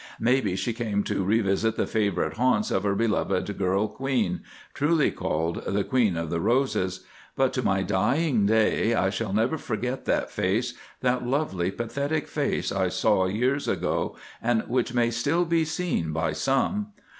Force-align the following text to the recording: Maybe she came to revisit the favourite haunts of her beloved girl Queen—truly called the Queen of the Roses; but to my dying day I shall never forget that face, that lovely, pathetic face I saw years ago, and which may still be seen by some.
Maybe 0.19 0.55
she 0.55 0.73
came 0.73 1.03
to 1.03 1.23
revisit 1.23 1.75
the 1.75 1.85
favourite 1.85 2.33
haunts 2.37 2.71
of 2.71 2.81
her 2.81 2.95
beloved 2.95 3.55
girl 3.59 3.87
Queen—truly 3.87 5.11
called 5.11 5.63
the 5.63 5.83
Queen 5.83 6.17
of 6.17 6.31
the 6.31 6.39
Roses; 6.39 7.05
but 7.35 7.53
to 7.53 7.61
my 7.61 7.83
dying 7.83 8.47
day 8.47 8.95
I 8.95 9.11
shall 9.11 9.31
never 9.31 9.59
forget 9.59 10.05
that 10.05 10.31
face, 10.31 10.73
that 11.01 11.27
lovely, 11.27 11.69
pathetic 11.69 12.25
face 12.27 12.71
I 12.71 12.89
saw 12.89 13.27
years 13.27 13.67
ago, 13.67 14.15
and 14.41 14.63
which 14.63 14.91
may 14.95 15.11
still 15.11 15.45
be 15.45 15.65
seen 15.65 16.11
by 16.13 16.31
some. 16.33 16.93